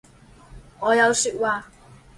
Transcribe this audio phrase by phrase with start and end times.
[0.79, 1.65] 我有說話